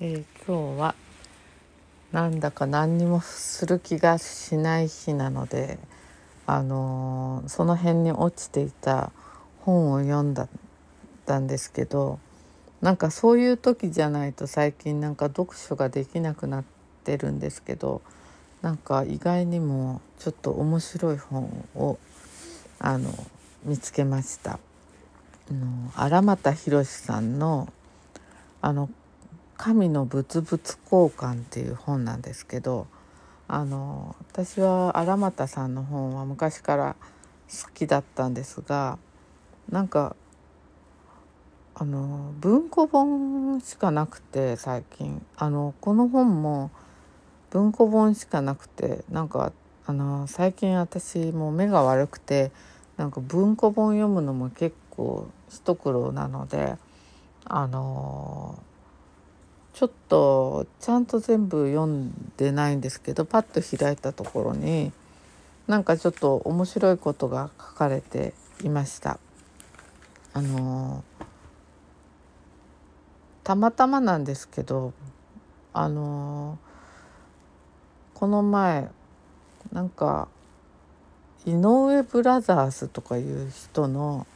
[0.00, 0.94] えー、今日は
[2.10, 5.78] なんだか何にもする気がしない日なので、
[6.46, 9.12] あのー、その辺に落ちていた
[9.60, 10.48] 本を読んだ
[11.26, 12.18] たんですけど
[12.80, 16.64] なんかそういう時じゃないと最近なんか読書ができなくなっ
[17.04, 18.02] てるんですけど
[18.62, 21.98] なんか意外にもちょっと面白い本を
[22.80, 23.12] あの
[23.64, 24.58] 見つけました。
[25.50, 27.72] あの荒俣宏さんの
[28.60, 28.88] あの
[29.56, 30.76] 神の物々交
[31.10, 32.86] 換っていう本なんですけど
[33.46, 36.96] あの私は荒俣さんの本は昔から
[37.48, 38.98] 好きだったんですが
[39.70, 40.16] なんか
[41.76, 45.24] あの文庫本しかなくて最近。
[45.36, 46.70] あのこの本も
[47.50, 49.52] 文庫本しかなくてなんか
[49.86, 52.52] あの最近私も目が悪くて
[52.96, 56.76] なんか文庫本読むのも結構一苦労なので
[57.44, 58.62] あの
[59.74, 64.92] ちょっとちゃんと全部読んでないんですけどパッと開いたところに
[65.66, 69.18] なんかちょっと面白いことが書かれていました。
[70.32, 71.02] あの
[73.42, 74.92] たまたまなんですけど
[75.72, 76.58] あの
[78.14, 78.88] この前
[79.72, 80.28] なんか
[81.46, 84.26] 井上ブラザーズとかいう人の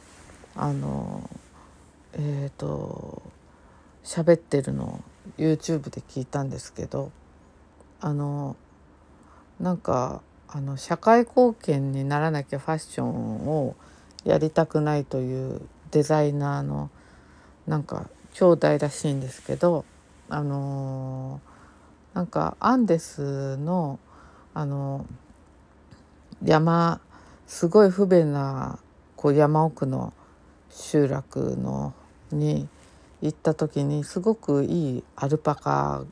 [0.55, 1.29] あの
[2.13, 3.21] えっ、ー、と
[4.03, 4.99] 喋ってるのを
[5.37, 7.11] YouTube で聞いたんですけど
[8.01, 8.55] あの
[9.59, 13.75] なんかあの社会貢献にならなきゃファッションを
[14.23, 16.89] やりたくないというデザイナーの
[17.67, 19.85] なんか兄弟らしいんですけど
[20.29, 21.41] あの
[22.13, 23.99] なんかアンデスの
[24.53, 25.05] あの
[26.43, 26.99] 山
[27.47, 28.79] すごい不便な
[29.15, 30.13] こう山奥の
[30.69, 31.93] 集落の
[32.31, 32.67] に
[33.21, 36.05] 行った時にすごくいいアルパカ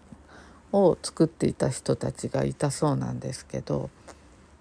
[0.71, 3.89] を作っていた人たちがいたそうなんですけど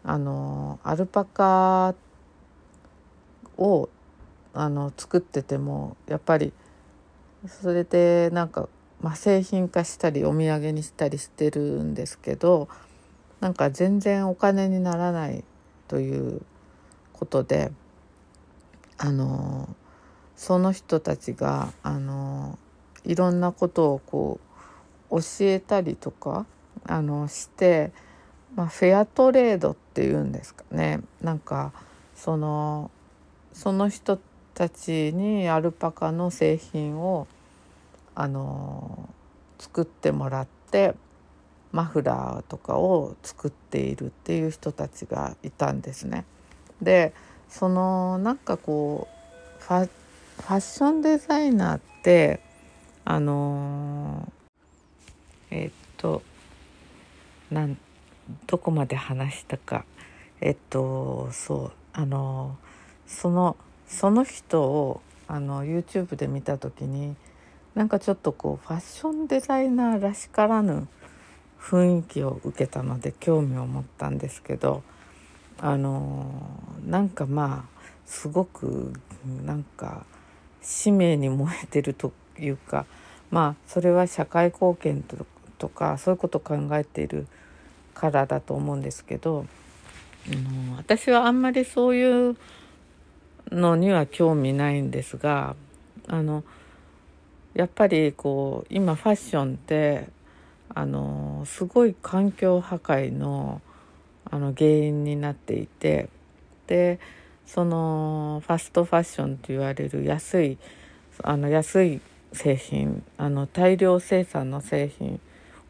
[0.04, 1.94] あのアルパカ
[3.58, 3.88] を
[4.54, 6.52] あの作っててもやっぱり
[7.46, 8.68] それでなんか、
[9.00, 12.68] まあ、製品化したりお土産にしたりしてるんですけど
[13.40, 15.44] なんか全然お金にならない
[15.88, 16.42] という
[17.12, 17.70] ことで
[18.96, 19.68] あの
[20.36, 22.58] その人たちがあの
[23.04, 24.40] いろんなことをこ
[25.10, 26.46] う教えたりとか
[26.84, 27.92] あのして、
[28.54, 31.72] まあ、フェアトレードっていうんですかねなんか
[32.14, 32.90] その
[33.52, 34.18] その人
[34.54, 37.26] たちにアルパカの製品を
[38.14, 39.08] あの
[39.58, 40.94] 作ってもらって
[41.72, 46.24] マフラーとかを作っているっていう人たちがいたんですね。
[46.80, 47.12] で
[47.48, 49.08] そのなんかこ
[49.60, 49.88] うファ
[50.38, 52.40] ファッションデザイナーって
[53.04, 54.30] あの
[55.50, 56.22] えっと
[57.50, 57.76] なん
[58.46, 59.84] どこまで話したか。
[60.40, 62.56] えっとそうあの
[63.06, 63.56] その
[63.88, 67.16] その人をあの YouTube で見た時に
[67.74, 70.88] なんかちょっとこうファッションデザイナーらしからぬ
[71.60, 74.82] 雰囲気を受けたので興味を持ったんですけど
[75.58, 76.30] あの
[76.86, 78.92] なんかまあすごく
[79.44, 80.04] なんか
[80.66, 82.86] 使命に燃えてるというか
[83.30, 85.04] まあそれは社会貢献
[85.58, 87.28] とかそういうことを考えている
[87.94, 89.46] からだと思うんですけど、
[90.28, 92.36] うん、私はあんまりそういう
[93.52, 95.54] のには興味ないんですが
[96.08, 96.42] あの
[97.54, 100.08] やっぱりこう今ファッションって
[100.74, 103.62] あのすごい環境破壊の
[104.28, 106.08] あの原因になっていて
[106.66, 106.98] で
[107.46, 110.58] そのファストファッションと言われる安い
[111.22, 112.00] あの安い
[112.32, 115.20] 製品あの大量生産の製品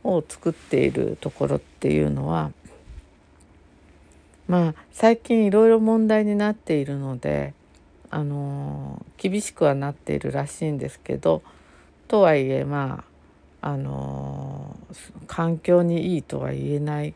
[0.02, 2.50] を作っているところっていうのは
[4.48, 7.54] まあ最近いろいろ問題になっているので
[8.10, 11.42] あの厳しくはなっているらしいんですけど
[12.08, 13.04] とはいえま
[13.60, 14.76] ああの
[15.26, 17.14] 環境にいいとは言えない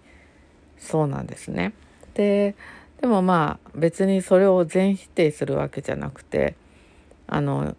[0.79, 1.73] そうなんですね。
[2.15, 2.57] で
[3.01, 6.55] でもまあ別にそれを全否定するわけじゃなくて
[7.27, 7.75] あの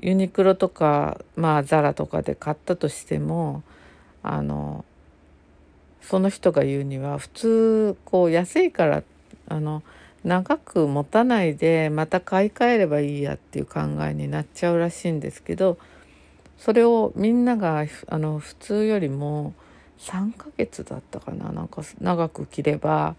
[0.00, 3.62] ユニクロとかまあザラとかで買ったとしても
[4.22, 4.84] あの
[6.00, 9.02] その人が言うには普通こう安いから
[9.48, 9.82] あの
[10.24, 15.78] 長く持たないでまた買い替えればいいやっていう考えになっちゃうらしいんですけど
[16.58, 19.54] それをみんながあの普通よりも
[19.98, 23.14] 3ヶ月だったかななんか長く着れば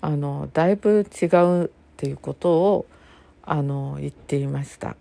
[0.00, 2.86] あのだいぶ違うっていうことを
[3.42, 4.96] あの言っていました。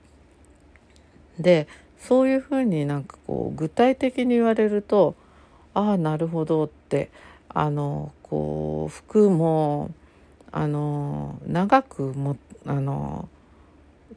[1.40, 5.16] でそういうふうになんかこう具体的に言われると
[5.74, 7.10] ああなるほどって
[7.50, 9.92] あのこう服も
[10.52, 13.28] あの長くもあの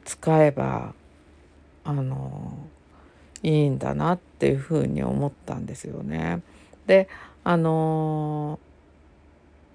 [0.05, 0.93] 使えば
[1.83, 2.57] あの
[3.43, 6.41] いいんだなっていうふうに思ったんですよね。
[6.87, 7.07] で
[7.43, 8.59] あの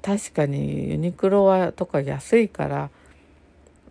[0.05, 2.91] 確かにユニクロはとか安いから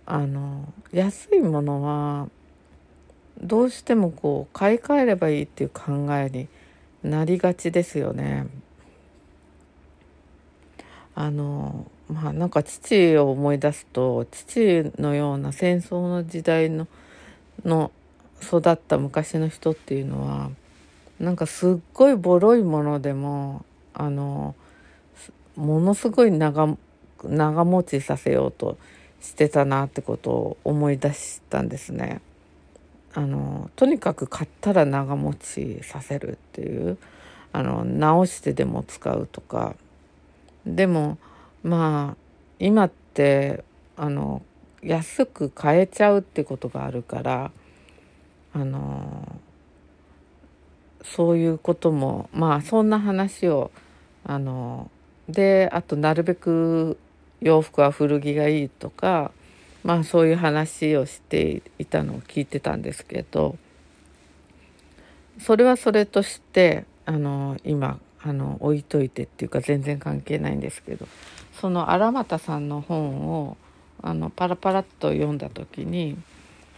[0.06, 2.30] あの安いものは
[3.42, 6.48] どうしてもこう買い替えればいいっていう考えに
[7.01, 8.45] なりがちですよね。
[11.15, 16.88] あのまあなんか父を思い出すと父のような戦争の時代の
[17.65, 17.92] の
[18.39, 20.51] 育った昔の人っていうのは
[21.19, 23.65] なんかすっごいボロいものでも
[23.95, 24.54] あの
[25.55, 26.77] ものすごい長
[27.23, 28.77] 長持ちさせようと
[29.21, 32.21] してたなってことを思い出したんですね。
[33.13, 36.97] あのとにかく買ったら長持ちさせるっていう
[37.51, 39.75] あの直してでも使うとか
[40.65, 41.19] でも
[41.61, 42.17] まあ
[42.59, 43.63] 今って
[43.95, 44.41] あの
[44.81, 47.51] 安く買えちゃうってことがあるから
[48.53, 49.39] あの
[51.03, 53.71] そういうこともまあそんな話を
[54.25, 54.89] あの
[55.29, 56.97] であとなるべく
[57.41, 59.31] 洋服は古着がいいとか
[59.83, 63.57] まあそういう話をしていたのを聞いてたんですけど
[65.39, 71.07] それはそれとしてあの今あの置いといてっていうか全然関係ないんですけど
[71.59, 73.57] その荒俣さんの本を
[74.01, 76.17] あのパラパラっと読んだ時に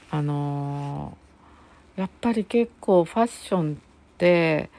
[0.10, 1.18] あの
[1.96, 3.78] やっぱり結構ファッションっ
[4.18, 4.70] て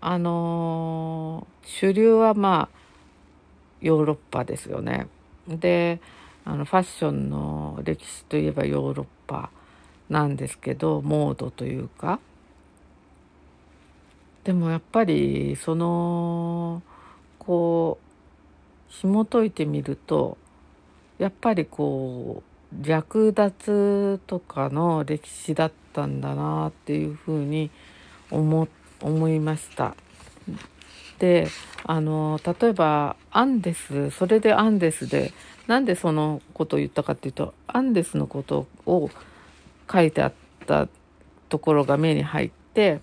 [0.00, 2.80] あの主流はまあ
[3.80, 5.08] ヨーロッパですよね。
[5.46, 6.00] で
[6.44, 9.50] あのファッションの歴史といえばヨーロッパ
[10.08, 12.18] なんですけどモードというか
[14.44, 16.82] でもやっぱりその
[17.38, 20.38] こう紐解いてみると
[21.18, 27.70] やっぱりこう略奪とかの歴史だったんだなっていうふうに
[28.30, 29.94] 思って思いました。
[31.18, 31.48] で
[31.84, 35.32] あの例えばアンデスそれでアンデスで
[35.66, 39.10] なんでそのことを言ったかっていうとアンデスのことを
[39.90, 40.32] 書いてあっ
[40.66, 40.88] た
[41.48, 43.00] ところが目に入って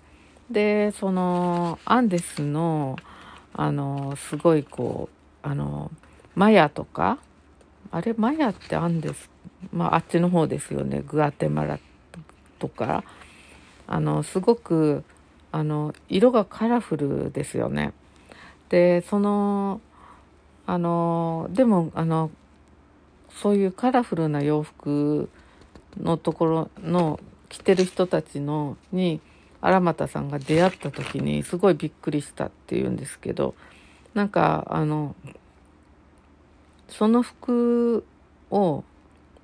[0.50, 2.96] でそのアンデスの
[3.54, 5.08] あのすごいこ
[5.42, 5.90] うあの
[6.34, 7.18] マヤとか
[7.90, 9.30] あれマヤってアンデス
[9.72, 11.78] まああっちの方ですよねグアテマラ
[12.58, 13.04] とか
[13.86, 15.04] あのすごく
[15.50, 17.92] あの色がカラフルですよね。
[18.68, 19.80] でその
[20.66, 22.30] あのでもあの
[23.30, 25.30] そういうカラフルな洋服
[25.98, 29.20] のところの着てる人たちのに
[29.60, 33.54] 荒俣さんが出会った時にすごいびっくりしたっていうんですけど
[34.14, 35.14] なんかあの
[36.88, 38.04] その服
[38.50, 38.84] を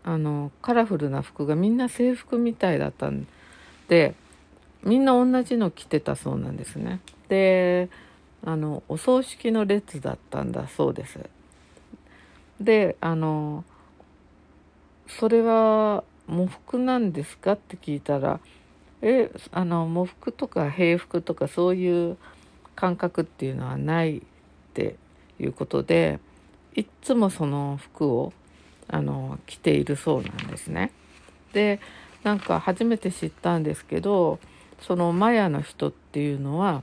[0.03, 3.27] あのカラフルな服がみんな制服みたいだったん
[3.89, 4.15] で
[4.85, 7.01] みんな同じの着てたそうなんですね。
[7.29, 7.89] で
[8.45, 11.19] あのお葬式の列だったんだそうです。
[12.61, 13.65] であの
[15.09, 18.41] それは喪服なんですかって聞いたら
[19.03, 22.17] えあの喪服とか平服とかそういう
[22.75, 24.23] 感覚っていうのはないっ
[24.75, 24.97] て
[25.39, 26.21] いうことで
[26.75, 28.33] いつもその服を
[28.89, 30.93] あの着ているそうなんですね。
[31.53, 31.81] で
[32.23, 34.39] なんか初めて知ったんですけど
[34.81, 36.83] そのマヤの人っていうのは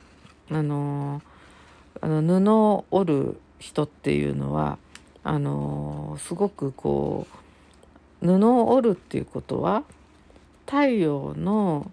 [0.50, 1.22] あの
[2.02, 4.78] あの布を織る人っていうのは
[5.24, 7.28] あのすごくこ
[8.22, 9.84] う布を織るっていうことは
[10.66, 11.92] 太陽の、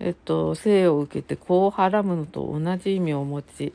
[0.00, 3.72] えっと、生を受けて子をはらむのと同じ意味を持ち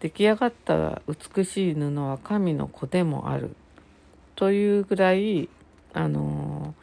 [0.00, 3.54] 出来上がった美しい布は神の子でもある
[4.34, 5.48] というぐらい
[5.92, 6.74] あの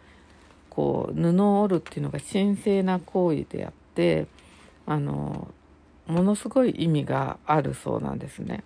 [0.70, 4.28] こう布を織るっていうのが神聖な行為であって
[4.86, 5.48] あの
[6.06, 8.64] ものすごい意味があるそうなんですね。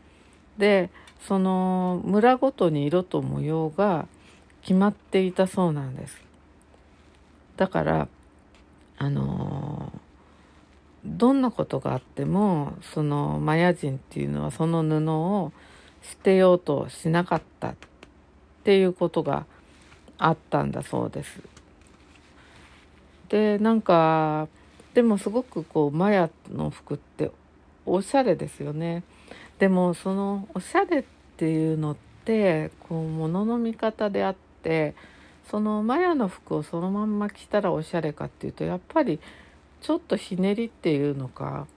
[0.57, 0.89] で
[1.21, 4.07] その村ごとに色と模様が
[4.61, 6.21] 決まっていたそうなんです。
[7.55, 8.07] だから
[8.97, 9.91] あの
[11.05, 15.51] どんなことがあってもそのマヤ人っていうのはその布を
[16.03, 17.75] 捨てようとしなかったっ
[18.63, 19.45] ていうことが
[20.17, 21.41] あったんだそうです。
[23.29, 24.47] でなんか
[24.93, 27.31] でもすごくこうマヤの服って
[27.85, 29.03] おしゃれですよね。
[29.59, 31.03] でもそのおしゃれっ
[31.37, 31.95] ていうのっ
[32.25, 34.95] てこう物の見方であって
[35.49, 39.19] そのマヤの服をそのまんま着たらおしゃれかっていうとやっぱり
[39.81, 41.67] ちょっとひねりっていうのか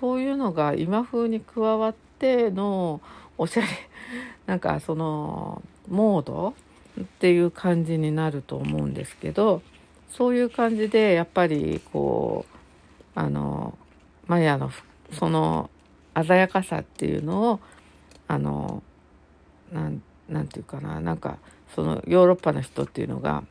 [0.00, 3.00] そういうのが今風に加わっての
[3.38, 3.66] おしゃれ
[4.46, 6.54] なんかそのモード
[7.00, 9.62] っていう感じになると思うんですけど
[10.10, 12.56] そういう感じでやっぱりこう
[13.18, 13.76] あの
[14.26, 14.70] マヤの
[15.12, 15.70] その
[16.14, 17.60] 鮮やかさっていうのを
[18.28, 18.82] あの
[19.72, 21.38] なんなんていうかななんか
[21.74, 23.44] そのヨーロッパの人っていうのが、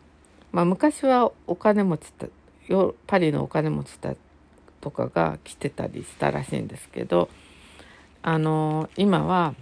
[0.52, 2.28] まあ、昔はお金持ちた
[3.08, 4.16] パリのお金持ちた
[4.82, 7.30] とかが来てたりしたらしいんですけど
[8.24, 9.54] あの今は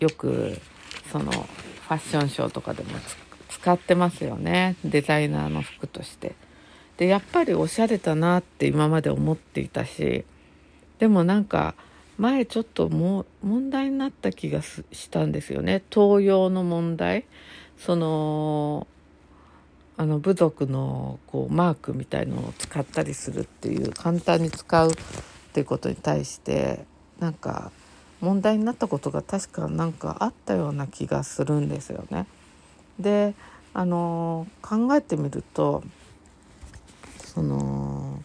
[0.00, 0.58] よく
[1.10, 2.90] そのファッションショーとかでも
[3.62, 6.34] 使ってますよねデザイナーの服として。
[6.96, 10.24] でやっぱりおしゃれだなって今まで思っていたし
[10.98, 11.74] でもなんか
[12.18, 17.24] 前ちょっとも問題になった気がしたんですよね東洋の問題
[17.78, 18.86] その
[19.96, 24.94] あの部族のこうマークみたいのを使ったりするっていう簡単に使うっ
[25.54, 26.84] ていうことに対して
[27.18, 27.72] なんか
[28.20, 32.26] 問題になったことが確かなんかあったような気がするんですよね。
[33.00, 33.34] で
[33.74, 35.82] あの考えてみると
[37.24, 38.22] その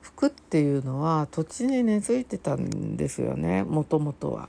[0.00, 4.48] 服っていうのは土地に根付いてたんですよねもともとは。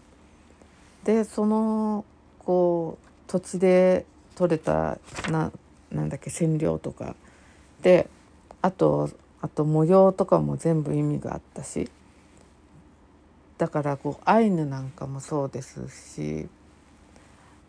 [1.04, 2.06] でその
[2.40, 5.00] こう土地で取れた
[5.30, 5.52] な
[5.92, 7.16] なんだっけ染料とか。
[7.82, 8.10] で
[8.62, 9.10] あと
[9.42, 11.90] あと模様とかも全部意味があったし。
[13.58, 16.48] だからこうアイヌなんかもそうですし。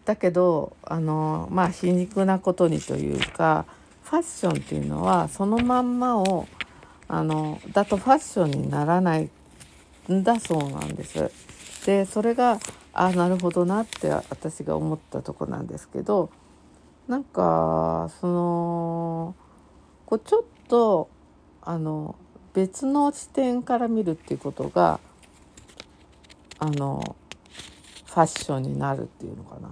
[0.07, 3.67] だけどあのまあ皮肉なことにというか
[4.05, 6.47] ファッションっていうのはそのまんまを
[7.09, 9.29] あのだとファッションにならない
[10.11, 11.31] んだそうなんです。
[11.85, 12.59] でそれが
[12.93, 16.31] あなるほどなって私が思ったとこなんですけど
[17.09, 19.35] なんかその
[20.07, 21.09] こうちょっと
[21.63, 22.15] あの
[22.55, 25.01] 別の視点から見るっていうことが
[26.59, 27.17] あの
[28.07, 29.69] ファッションになるっていうのかな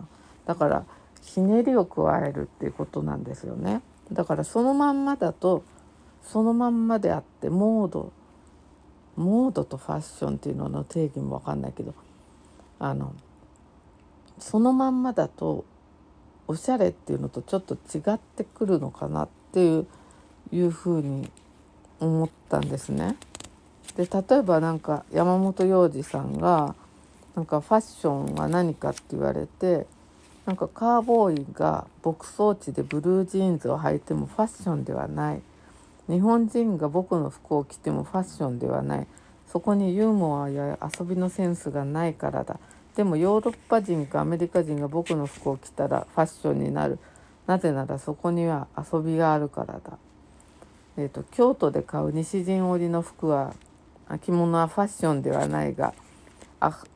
[0.46, 0.84] だから
[1.22, 3.82] ひねりを加えるっていうことなんですよね
[4.12, 5.64] だからそのまんまだと
[6.22, 8.12] そのまんまであってモード
[9.16, 11.94] モードとファッションっていうのの定義も分かんないけど
[12.78, 13.14] あの
[14.38, 15.64] そのまんまだと
[16.46, 19.86] おしゃれっていうのとちょっと違ってくるのかなっていう
[20.52, 21.30] いうふうに
[22.00, 23.16] 思ったんですね。
[23.96, 26.74] で例えばなんか山本洋次さんが
[27.34, 29.86] なんかファッションは何かって言われて
[30.46, 35.42] なんかカーボーイが牧草地でブルージーンズを履いてもファッションではない。
[36.08, 39.06] 日本人が僕の服を着てもファッションではない。
[39.46, 42.58] そこにユーモアや遊びのセンスがないからだ。
[42.94, 46.98] でもヨーロッパ人かアメリカ人が僕の服を着たらファッションになる。
[47.46, 49.98] なぜならそこには遊びがあるからだ、
[50.96, 53.54] えーと、京都で買う西陣織の服は
[54.22, 55.92] 着物はファッションではないが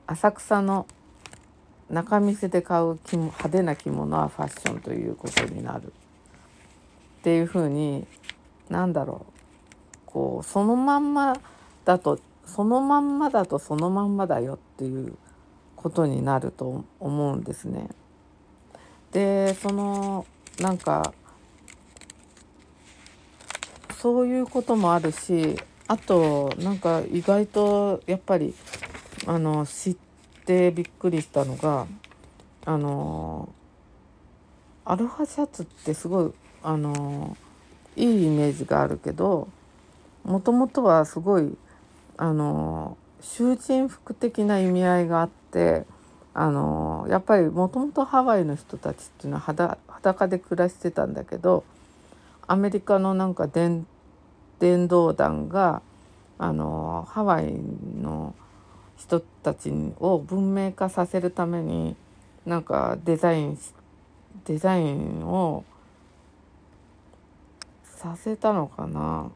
[0.07, 0.87] 浅草の
[1.90, 5.90] 中店で買う派手な着物はファッションということになるっ
[7.23, 8.07] ていうふうに
[8.68, 9.33] なんだろう
[10.07, 11.35] こうそのまんま
[11.85, 15.16] だとそのまんまだとそのまんまだよっていう
[15.76, 17.88] ことになると思うんですね。
[19.12, 20.26] でその
[20.61, 21.14] なんか
[23.97, 28.54] そういうこともあるしあとなんか意外とやっぱり
[29.26, 30.07] あの知って
[30.75, 31.87] びっくりしたのが
[32.64, 33.49] あの
[34.85, 37.37] アロハシャツってすごいあの
[37.97, 39.49] いいイメージがあるけど
[40.25, 41.57] もともとはすごい
[42.17, 45.85] あの囚人服的な意味合いがあって
[46.35, 51.64] あのやっぱりもともとハワイの人たちっていうのは裸で暮らしてたんだけど
[52.47, 53.87] アメリカのなんか伝
[54.61, 55.83] 伝道団が
[56.38, 57.52] あのハワイ
[58.00, 58.35] の
[58.99, 61.97] 人たちを文明化させるために
[62.45, 63.59] なんかデザイン
[64.45, 65.64] デザインを
[67.85, 69.31] させたのかな。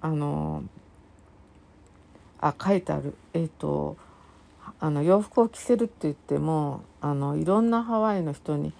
[0.00, 0.64] あの
[2.40, 3.14] あ書いてある。
[3.32, 3.96] えっ、ー、と
[4.80, 8.72] あの洋服を着せるって言ってもあのいろんなハワイの人に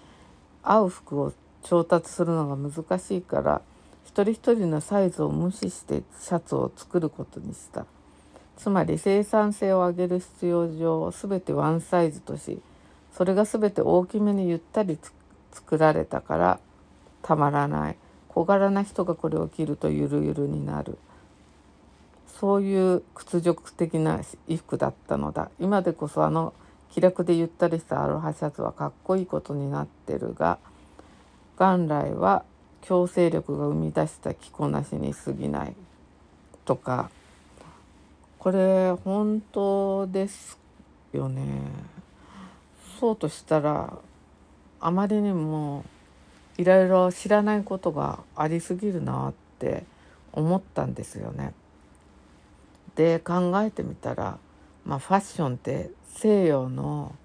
[0.61, 3.61] 合う服を調達するのが難しいから
[4.05, 7.85] 一人一人のサイズを無視してシャツを作ることにした。
[8.57, 12.59] つまり生産性を上げる必要上全てワンサイズとし
[13.11, 14.97] それが全て大きめにゆったり
[15.51, 16.59] 作られたから
[17.21, 17.95] たまらない。
[18.27, 20.97] 小柄な人がこれを着るとゆるゆるになる。
[22.27, 25.49] そういう屈辱的な衣服だったのだ。
[25.59, 26.53] 今でこそあの
[26.91, 30.59] 気楽でゆったりしたアロハシャツはかっこいいことになってるが
[31.57, 32.43] 元来は
[32.81, 35.75] 強制力が生み出した着こなしに過ぎない
[36.65, 37.09] とか
[38.43, 40.59] これ本当です
[41.13, 41.45] よね
[42.99, 43.97] そうとしたら
[44.81, 45.85] あまりにも
[46.57, 49.85] いろいろ知らないことがありすぎるなって
[50.33, 51.53] 思ったんですよね。
[52.95, 54.37] で考えてみたら、
[54.85, 57.15] まあ、ファッションって西洋の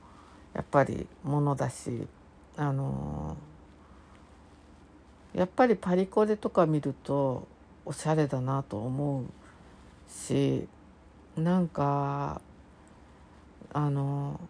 [0.55, 2.07] やっぱりものだし
[2.57, 3.37] あの
[5.35, 7.49] やっぱりパリコレとか見ると
[7.85, 9.25] おしゃれだなと思う
[10.09, 10.69] し
[11.39, 12.41] なんか
[13.73, 14.41] あの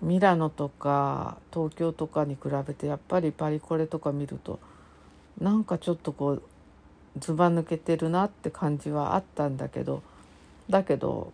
[0.00, 4.58] ミラノとか東京とかに比べてやっぱりパリコレとか見ると
[5.40, 6.42] なんかちょっとこう
[7.18, 10.02] ずば抜けてるなって感じはあったんだけど
[10.68, 11.32] だけど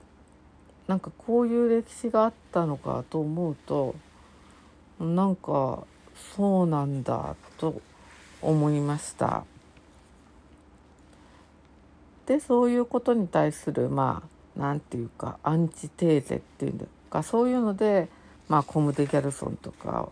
[0.86, 3.94] なんかこういう歴史があったのかと思うと
[4.98, 5.84] なんか
[6.34, 7.80] そうなんだと
[8.40, 9.44] 思いました。
[12.26, 18.08] でそういうことに対するまあ何て言うかアンチテーゼっていうんだかそういうので、
[18.48, 20.08] まあ、コム・デ・ギャルソンとか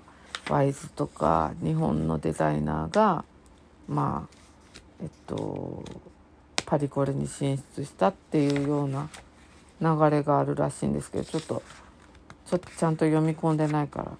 [0.50, 3.24] ワイズとか日本のデザイナーが
[3.88, 4.34] まあ
[5.02, 5.84] えっと
[6.66, 9.08] パリコレに進出したっていうような
[9.80, 11.62] 流れがあるらしいんですけどちょっと
[12.46, 14.12] ちょっとちゃんと読み込んでないから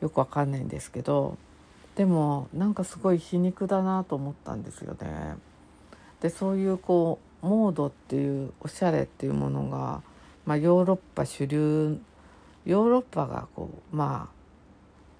[0.00, 1.36] よくわかんないんですけど
[1.96, 5.36] でもなんかすごい皮肉だなと思ったんですよね。
[6.20, 10.02] でそういうこうモードっていうおしゃれっていうものが、
[10.46, 12.00] まあ、ヨーロッパ主流
[12.64, 14.34] ヨーロッパがこうまあ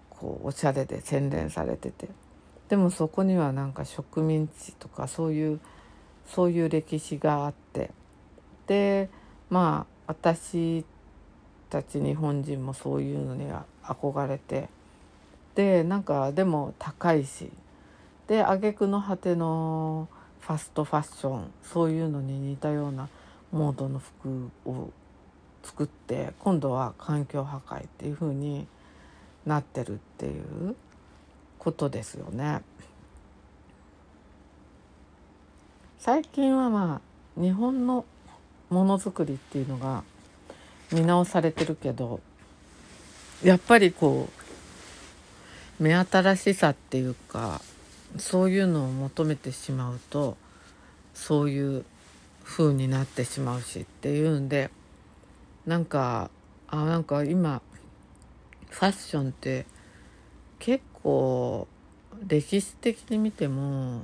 [0.09, 2.09] こうおしゃれで洗練されてて。
[2.69, 5.61] でもそこにはなんか植民地とかそういう
[6.27, 7.91] そういう歴史があって。
[8.67, 9.11] で
[9.51, 10.85] まあ私
[11.69, 14.71] たち日本人もそういうのには憧れて。
[15.55, 17.51] でなんかでも高いし。
[18.27, 20.09] で挙句の果ての
[20.47, 23.09] ファストファッションそういうのに似たような
[23.51, 24.91] モードの服を
[25.63, 28.67] 作って今度は環境破壊っていう風に
[29.47, 30.77] なってるっていう
[31.59, 32.61] ことですよね。
[35.99, 37.01] 最近はま
[37.37, 38.05] あ日本の
[38.69, 40.05] ものづくりっていうのが
[40.93, 42.21] 見直されてるけど
[43.43, 44.29] やっぱりこ
[45.81, 47.63] う目新しさっていうか
[48.19, 50.37] そういうのを求めてしまうと
[51.15, 51.85] そういう
[52.45, 54.71] 風になってしまうしっていうんで
[55.67, 56.31] なんか
[56.69, 57.63] あなんか今
[58.69, 59.67] ファッションって
[60.59, 61.67] 結構
[62.27, 64.03] 歴史的に見ても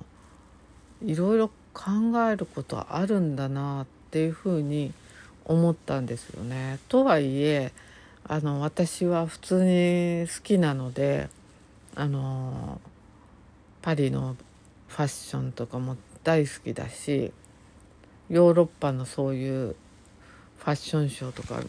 [1.05, 1.90] いろいろ考
[2.31, 4.92] えることあるんだなっていうふうに
[5.44, 6.79] 思ったんですよね。
[6.88, 7.73] とはいえ
[8.25, 11.29] あの私は普通に好きなので
[11.96, 12.81] あの
[13.83, 14.37] パリの
[14.88, 17.33] ファッションとかも大好きだし
[18.29, 19.77] ヨーロッパのそういう
[20.59, 21.61] ファッションショーとか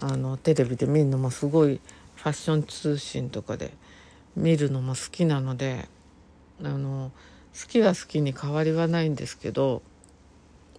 [0.00, 1.80] あのテレビで見るのもすごい
[2.16, 3.72] ファッション通信とかで
[4.36, 5.88] 見るのも好きなので
[6.62, 7.12] あの
[7.58, 9.82] 好きは好きに変わりはないんですけど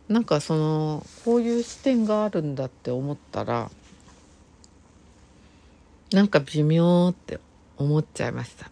[0.08, 3.72] なんかそのこういう視点があるんだって思ったら
[6.12, 7.40] なんか微妙って
[7.78, 8.70] 思っちゃいました。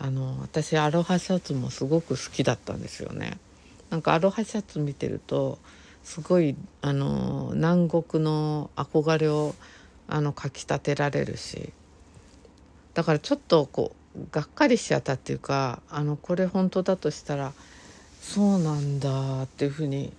[0.00, 3.38] あの私アロハシャツもすごく好きだったんですよね。
[3.90, 5.58] なんかアロハシャツ見てると
[6.02, 9.54] すごいあの南国の憧れを
[10.06, 11.72] あのかきたてられるし
[12.94, 17.52] だからちょっとこうがっかりしちゃったっていうかあのこれ本当だとしたら
[18.20, 20.12] そうなんだっていうふうに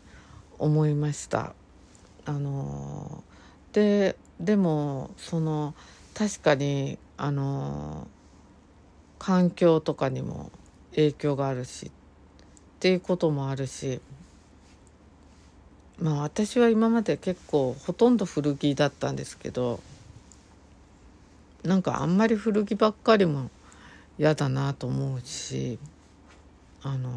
[0.58, 1.54] 思いました。
[2.26, 3.24] あの
[3.74, 5.74] ででもその
[6.14, 8.08] 確かにあの
[9.18, 10.52] 環境とかにも
[10.92, 11.92] 影響があるし
[12.80, 14.00] っていうこともあるし
[16.00, 19.82] まあ私は今まで結構ほとんど古着だったんですけど
[21.64, 23.50] なんかあんまり古着ばっかりも
[24.18, 25.78] 嫌だなと思うし
[26.82, 27.10] あの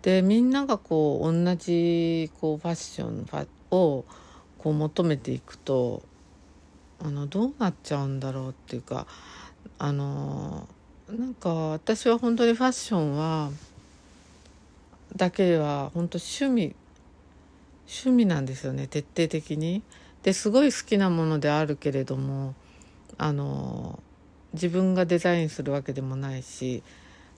[0.00, 3.26] でみんながこう同じこうファッション
[3.72, 4.06] を
[4.56, 6.02] こう求めていくと
[6.98, 9.06] あのどうなっちゃうんだろうっていうか
[9.78, 10.66] あの
[11.14, 13.50] なんか私は本当にファッションは
[15.14, 16.74] だけは本当趣味
[17.86, 19.82] 趣味なんですよね徹底的に。
[20.24, 22.54] ですごい好きなものであるけれども
[23.18, 24.02] あの
[24.54, 26.82] 自分がデザインするわけでもないし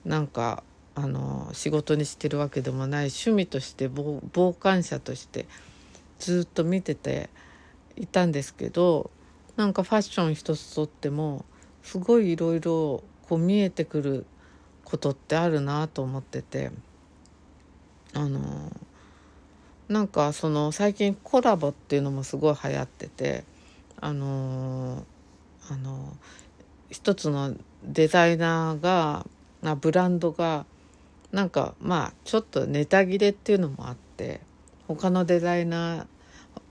[0.05, 0.63] なんか
[0.95, 5.47] あの仕事にしてるわけでもない趣味として傍観者として
[6.17, 7.29] ずっと見てて
[7.97, 9.11] いたんですけど
[9.57, 11.43] なんかファッション一つとっても
[11.83, 14.25] すごいいろいろこう見えてくる
[14.83, 16.71] ことってあるなと思ってて
[18.13, 18.71] あの
[19.89, 23.43] なんかその最近コラボっていうのもすごい流行ってて
[23.99, 25.05] あの
[25.69, 26.15] あの
[26.89, 29.25] 一つのデザイナーが
[29.75, 30.65] ブランドが
[31.31, 34.41] なんかまあちょっとネタ切れっていうのもあって
[34.87, 36.07] 他のデザイナ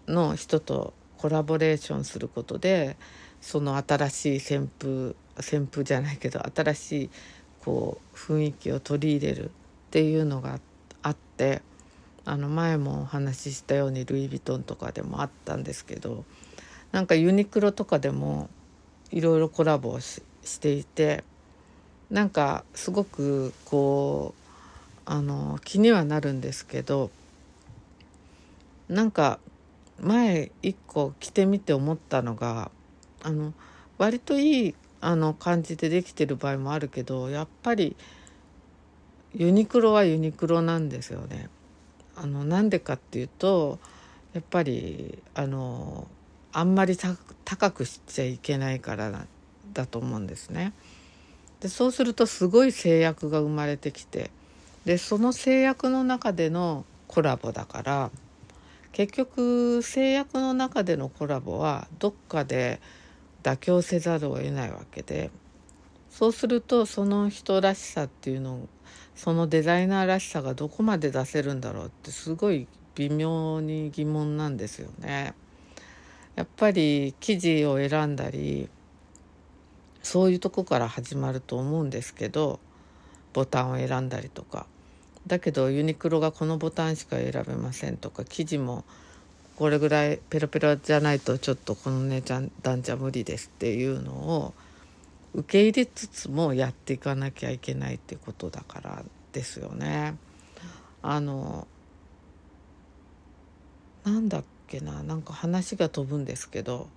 [0.09, 2.97] ーの人とコラボレーションすることで
[3.46, 7.11] その新しい旋風旋風じゃないけど新しい
[7.64, 9.48] こう雰囲気を取り入れるっ
[9.92, 10.59] ていうのが
[11.04, 11.62] あって
[12.24, 16.24] あの前もお話ししたようにルイ・ヴィトンとかでもあったんですけど
[16.90, 18.50] なんかユニクロとかでも
[19.12, 20.22] いろいろコラボをし
[20.61, 21.22] ていて
[22.11, 24.50] なんかすごくこう
[25.04, 27.12] あの気にはなるんですけど
[28.88, 29.38] なんか
[30.00, 32.72] 前一個着てみて思ったのが
[33.27, 33.53] あの
[33.99, 37.97] 割といいあの感じでできてる場合もあるけどやっぱり
[39.35, 41.51] ユニクロはユニクロなんですよね。
[42.15, 43.81] あのなんでかっていうと
[44.33, 46.07] やっぱりあの
[46.53, 46.97] あんまり
[47.45, 49.27] 高くしちゃいけないから
[49.75, 50.73] だと思うんですね。
[51.59, 54.31] でそうするとすごい制約が生まれてきて
[54.85, 58.11] でその制約の中でのコラボだから
[58.93, 62.81] 結局制約の中でのコラボはどっかで
[63.46, 65.30] 妥協せざるを得ないわけで
[66.11, 68.68] そうするとその人らしさっていうの
[69.14, 75.35] そのデザイナーらしさがどこまで出せるんだろうってすごい微妙に疑問なんですよね。
[76.35, 78.68] やっぱり生地を選んだり
[80.02, 82.59] そういうとこから始まると思うんですけど
[83.32, 84.66] ボタンを選んだりとか
[85.26, 88.85] だけどユニクロがこのボタンしか選べませんとか生地も
[89.57, 94.55] これぐらいペロペロじゃないとちょっとこの値段じゃ無理ですっていうのを
[95.33, 100.16] 受け入れつつもやっていかなきゃいけないってことだからですよね。
[101.03, 101.66] あの
[104.05, 106.88] なんだっけななんか話が飛ぶんですけど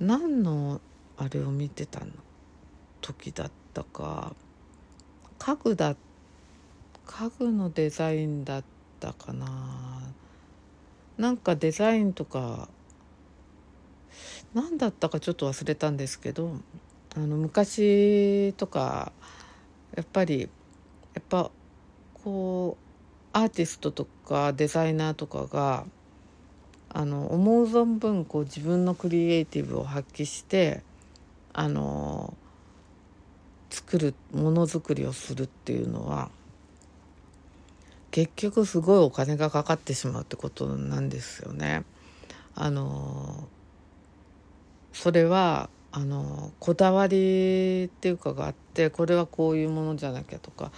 [0.00, 0.80] 何の
[1.18, 2.06] あれを見てたの
[3.02, 4.34] 時だったか
[5.38, 5.94] 家具だ
[7.06, 8.79] 家具のデザインだった
[9.12, 9.46] かな。
[11.18, 12.68] なんかデザインとか
[14.54, 16.56] 何だったかちょっと忘れたんですけど
[17.14, 19.12] あの昔とか
[19.94, 20.48] やっぱり
[21.14, 21.50] やっぱ
[22.24, 25.84] こうアーティストとかデザイナーとかが
[26.88, 30.82] あの思う存分こう自分のクリエイティブを発揮して
[31.52, 32.34] あの
[33.70, 36.30] 作るものづくりをするっていうのは
[38.10, 41.84] 結局すごいお金がかかってしまうってことなんですよね。
[42.54, 43.48] あの
[44.92, 50.72] それはあのこだわりっていうかがあってこれはこういうものじゃなきゃとか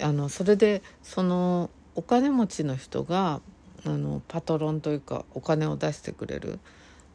[0.00, 3.40] あのそれでそのお金持ちの人が
[3.84, 6.58] あのパトロンというかお金を出してくれる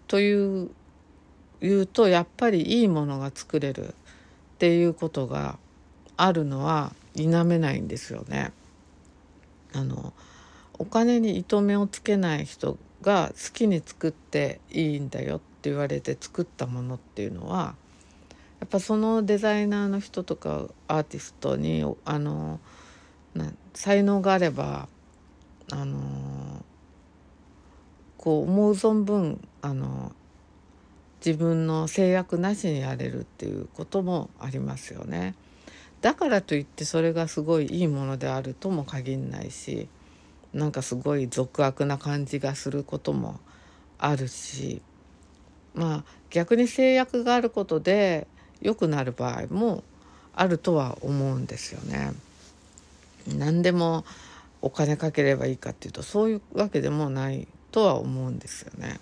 [0.08, 0.69] という
[1.62, 3.93] いうとやっぱりいいものが作れるっ
[4.58, 5.60] ていうことが
[6.17, 8.51] あるのは否めないんですよね。
[9.73, 10.13] あの
[10.77, 17.75] お金に糸目をつけない人が好きに作っていいんだよって言われて作ったものっていうのは
[18.60, 22.60] やっぱそのデザイナーの人とかアーティストにあの
[23.73, 24.88] 才能があれば
[25.71, 26.63] あの
[28.17, 30.12] こう思う存分あの
[31.25, 35.36] 自分の制約なしにやれるっていうこともありますよね。
[36.02, 39.88] だからといってそれがすごいいいものであるとも限んないし
[40.54, 43.40] なんかすごい俗悪な感じがすることも
[43.98, 44.82] あるし
[45.74, 48.28] まあ逆に制約があることで
[48.62, 49.84] 良くなる場合も
[50.34, 52.14] あるとは思うんですよね。
[53.28, 54.06] 何でも
[54.62, 59.00] お金かければいいかっていうとそういうわけでもないとは思うんですよね。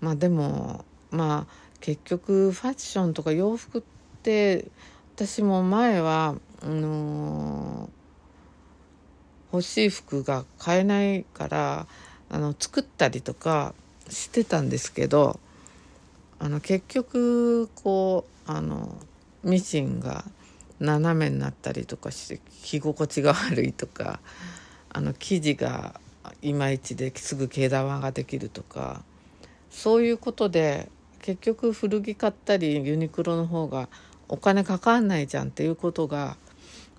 [0.00, 3.82] まあでもまあ結局ファッションとか洋服っ
[4.22, 4.66] て
[5.16, 11.86] 私も前はあのー、欲しい服が買えないから
[12.30, 13.74] あの作ったりとか
[14.08, 15.38] してたんですけど
[16.40, 18.96] あの結局こうあの
[19.44, 20.24] ミシンが
[20.80, 24.18] 斜めになったりとかして着心地が悪いとか
[24.90, 26.00] あの生地が
[26.42, 29.04] いまいちですぐ毛玉ができるとか
[29.70, 30.88] そういうことで
[31.22, 33.88] 結局古着買ったりユニクロの方が
[34.28, 36.36] お金かかんないじゃんっていうことが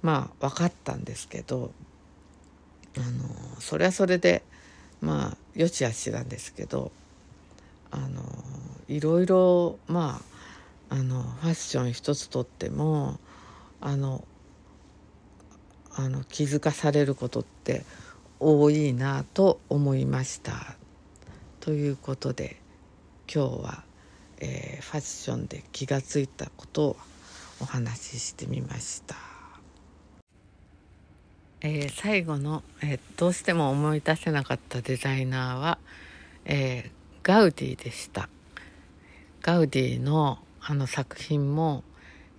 [0.01, 1.71] まあ分かったんですけど
[2.97, 4.43] あのそれはそれで
[5.01, 6.91] まあよしあしなんですけど
[7.91, 8.21] あの
[8.87, 10.21] いろいろま
[10.89, 13.19] ああのファッション一つとっても
[13.81, 14.23] あの
[15.95, 17.83] あの気づかされることって
[18.39, 20.75] 多いなと思いました。
[21.61, 22.57] ということで
[23.33, 23.83] 今日は、
[24.39, 26.97] えー、ファッションで気がついたことを
[27.59, 29.15] お話ししてみました。
[31.61, 35.77] えー、最後の、えー、どうしても思い出せなかったデザイナーは、
[36.45, 36.91] え
[37.23, 38.29] ガウディでした。
[39.41, 41.83] ガウディのあの作品も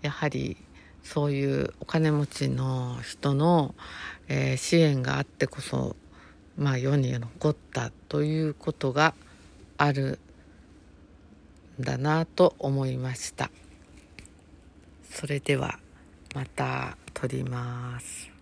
[0.02, 0.56] やはり
[1.04, 3.76] そういうお金持ちの人の、
[4.26, 5.94] えー、支援があってこそ、
[6.58, 9.14] まあ、世に残ったということが
[9.78, 10.18] ある
[11.80, 13.50] んだなと思いました
[15.18, 15.78] それでは
[16.34, 18.35] また撮ります。